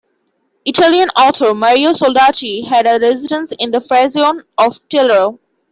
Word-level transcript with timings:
Italian 0.65 1.09
author 1.09 1.53
Mario 1.53 1.91
Soldati 1.93 2.61
had 2.65 2.87
a 2.87 2.97
residence 2.97 3.51
in 3.51 3.69
the 3.69 3.77
"frazione" 3.77 4.41
of 4.57 4.79
Tellaro. 4.89 5.37